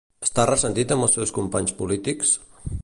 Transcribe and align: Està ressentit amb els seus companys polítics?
Està 0.27 0.45
ressentit 0.49 0.93
amb 0.95 1.05
els 1.07 1.13
seus 1.19 1.35
companys 1.39 1.77
polítics? 1.83 2.35